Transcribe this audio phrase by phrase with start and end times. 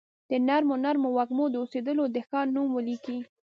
[0.29, 3.17] د نرمو نرمو وږمو، د اوسیدولو د ښار نوم ولیکي